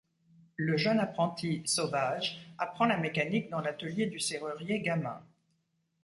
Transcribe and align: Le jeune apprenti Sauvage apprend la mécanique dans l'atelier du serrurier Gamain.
Le 0.55 0.77
jeune 0.77 0.97
apprenti 0.97 1.61
Sauvage 1.67 2.51
apprend 2.57 2.85
la 2.85 2.97
mécanique 2.97 3.51
dans 3.51 3.61
l'atelier 3.61 4.07
du 4.07 4.19
serrurier 4.19 4.81
Gamain. 4.81 5.21